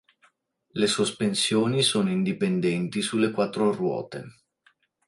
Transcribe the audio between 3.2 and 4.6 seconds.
quattro ruote.